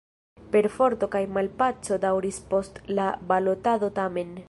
[0.55, 4.39] Perforto kaj malpaco daŭris post la balotado tamen.